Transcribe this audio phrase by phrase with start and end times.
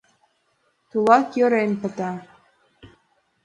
[0.89, 2.11] Тулат йӧрен пыта.